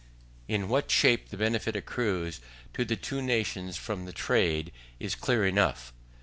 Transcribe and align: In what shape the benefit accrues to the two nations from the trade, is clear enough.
In 0.47 0.67
what 0.67 0.89
shape 0.89 1.29
the 1.29 1.37
benefit 1.37 1.75
accrues 1.75 2.39
to 2.73 2.83
the 2.83 2.95
two 2.95 3.21
nations 3.21 3.77
from 3.77 4.05
the 4.05 4.11
trade, 4.13 4.71
is 4.99 5.13
clear 5.13 5.45
enough. 5.45 5.93